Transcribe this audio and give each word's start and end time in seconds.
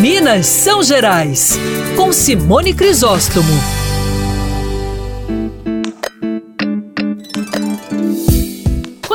Minas 0.00 0.46
São 0.46 0.80
Gerais, 0.80 1.58
com 1.96 2.12
Simone 2.12 2.72
Crisóstomo. 2.72 3.52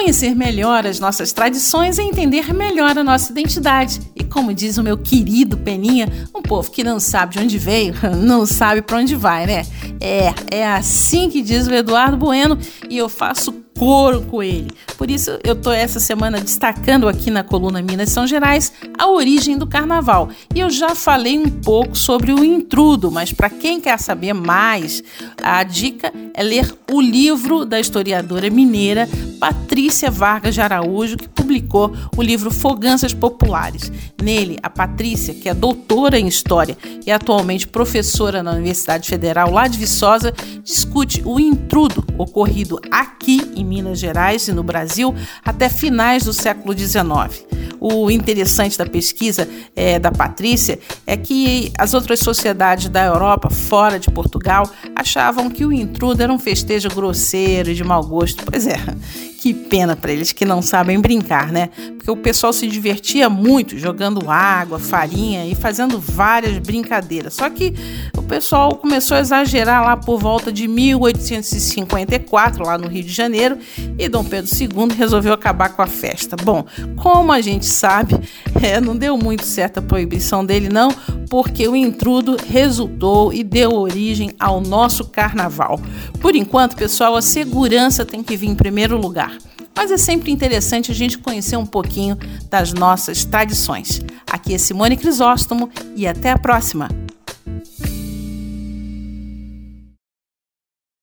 Conhecer 0.03 0.35
melhor 0.35 0.85
as 0.85 0.99
nossas 0.99 1.31
tradições 1.31 1.97
é 1.97 2.03
entender 2.03 2.53
melhor 2.53 2.97
a 2.97 3.03
nossa 3.05 3.31
identidade. 3.31 4.01
E 4.13 4.21
como 4.21 4.53
diz 4.53 4.77
o 4.77 4.83
meu 4.83 4.97
querido 4.97 5.55
Peninha, 5.55 6.11
um 6.35 6.41
povo 6.41 6.69
que 6.69 6.83
não 6.83 6.99
sabe 6.99 7.37
de 7.37 7.39
onde 7.39 7.57
veio, 7.57 7.95
não 8.21 8.45
sabe 8.45 8.81
para 8.81 8.97
onde 8.97 9.15
vai, 9.15 9.47
né? 9.47 9.65
É, 10.01 10.57
é 10.57 10.67
assim 10.67 11.29
que 11.29 11.41
diz 11.41 11.67
o 11.67 11.73
Eduardo 11.73 12.17
Bueno 12.17 12.59
e 12.89 12.97
eu 12.97 13.07
faço 13.07 13.63
coro 13.79 14.21
com 14.23 14.43
ele. 14.43 14.71
Por 14.97 15.09
isso 15.09 15.39
eu 15.43 15.55
tô 15.55 15.71
essa 15.71 15.99
semana 15.99 16.39
destacando 16.39 17.07
aqui 17.07 17.31
na 17.31 17.43
coluna 17.43 17.81
Minas 17.81 18.09
São 18.09 18.27
Gerais 18.27 18.71
a 18.97 19.07
origem 19.07 19.57
do 19.57 19.65
carnaval. 19.65 20.29
E 20.53 20.59
eu 20.59 20.69
já 20.69 20.95
falei 20.95 21.37
um 21.37 21.49
pouco 21.49 21.95
sobre 21.95 22.33
o 22.33 22.43
intrudo, 22.43 23.09
mas 23.09 23.31
para 23.31 23.49
quem 23.49 23.79
quer 23.79 23.97
saber 23.99 24.33
mais, 24.33 25.01
a 25.41 25.63
dica 25.63 26.13
é 26.33 26.43
ler 26.43 26.73
o 26.91 27.01
livro 27.01 27.65
da 27.65 27.79
historiadora 27.79 28.49
mineira 28.49 29.07
Patrícia 29.43 30.09
Vargas 30.09 30.53
de 30.53 30.61
Araújo, 30.61 31.17
que 31.17 31.27
publicou 31.27 31.93
o 32.15 32.21
livro 32.21 32.49
Foganças 32.49 33.13
Populares. 33.13 33.91
Nele, 34.21 34.57
a 34.63 34.69
Patrícia, 34.69 35.33
que 35.33 35.49
é 35.49 35.53
doutora 35.53 36.17
em 36.17 36.29
História 36.29 36.77
e 37.05 37.11
atualmente 37.11 37.67
professora 37.67 38.41
na 38.41 38.53
Universidade 38.53 39.09
Federal 39.09 39.51
lá 39.51 39.67
de 39.67 39.77
Viçosa, 39.77 40.33
discute 40.63 41.21
o 41.25 41.41
intrudo 41.41 42.05
ocorrido 42.17 42.79
aqui 42.89 43.41
em 43.53 43.65
Minas 43.65 43.99
Gerais 43.99 44.47
e 44.47 44.53
no 44.53 44.63
Brasil 44.63 45.13
até 45.43 45.67
finais 45.67 46.23
do 46.23 46.31
século 46.31 46.73
XIX. 46.77 47.45
O 47.81 48.09
interessante 48.09 48.77
da 48.77 48.85
pesquisa 48.85 49.45
é, 49.75 49.99
da 49.99 50.09
Patrícia 50.09 50.79
é 51.05 51.17
que 51.17 51.69
as 51.77 51.93
outras 51.93 52.21
sociedades 52.21 52.87
da 52.87 53.03
Europa, 53.03 53.49
fora 53.49 53.99
de 53.99 54.09
Portugal, 54.09 54.71
achavam 54.95 55.49
que 55.49 55.65
o 55.65 55.73
intrudo 55.73 56.23
era 56.23 56.31
um 56.31 56.39
festejo 56.39 56.87
grosseiro 56.87 57.71
e 57.71 57.75
de 57.75 57.83
mau 57.83 58.01
gosto. 58.01 58.45
Pois 58.49 58.65
é, 58.65 58.77
que 59.43 59.53
pena 59.53 59.93
para 59.93 60.09
eles 60.09 60.31
que 60.31 60.45
não 60.45 60.61
sabem 60.61 61.01
brincar, 61.01 61.51
né? 61.51 61.69
Porque 61.97 62.09
o 62.09 62.15
pessoal 62.15 62.53
se 62.53 62.65
divertia 62.65 63.29
muito 63.29 63.77
jogando 63.77 64.31
água, 64.31 64.79
farinha 64.79 65.45
e 65.45 65.53
fazendo 65.53 65.99
várias 65.99 66.57
brincadeiras. 66.59 67.33
Só 67.33 67.49
que 67.49 67.73
o 68.17 68.21
pessoal 68.21 68.77
começou 68.77 69.17
a 69.17 69.19
exagerar 69.19 69.83
lá 69.83 69.97
por 69.97 70.17
volta 70.17 70.49
de 70.49 70.65
1854, 70.65 72.65
lá 72.65 72.77
no 72.77 72.87
Rio 72.87 73.03
de 73.03 73.11
Janeiro, 73.11 73.57
e 73.99 74.07
Dom 74.07 74.23
Pedro 74.23 74.49
II 74.49 74.95
resolveu 74.97 75.33
acabar 75.33 75.75
com 75.75 75.81
a 75.81 75.87
festa. 75.87 76.37
Bom, 76.41 76.65
como 76.95 77.33
a 77.33 77.41
gente 77.41 77.65
sabe, 77.65 78.17
é, 78.63 78.79
não 78.79 78.95
deu 78.95 79.17
muito 79.17 79.43
certo 79.43 79.79
a 79.79 79.81
proibição 79.81 80.45
dele, 80.45 80.69
não, 80.69 80.87
porque 81.29 81.67
o 81.67 81.75
intrudo 81.75 82.37
resultou 82.47 83.33
e 83.33 83.43
deu 83.43 83.73
origem 83.73 84.31
ao 84.39 84.61
nosso 84.61 85.03
carnaval. 85.03 85.81
Por 86.21 86.33
enquanto, 86.33 86.77
pessoal, 86.77 87.17
a 87.17 87.21
segurança 87.21 88.05
tem 88.05 88.23
que 88.23 88.37
vir 88.37 88.47
em 88.47 88.55
primeiro 88.55 88.97
Mas 89.75 89.91
é 89.91 89.97
sempre 89.97 90.31
interessante 90.31 90.91
a 90.91 90.95
gente 90.95 91.17
conhecer 91.17 91.57
um 91.57 91.65
pouquinho 91.65 92.17
das 92.49 92.73
nossas 92.73 93.25
tradições. 93.25 94.01
Aqui 94.25 94.53
é 94.53 94.57
Simone 94.57 94.97
Crisóstomo 94.97 95.69
e 95.95 96.07
até 96.07 96.31
a 96.31 96.37
próxima! 96.37 97.02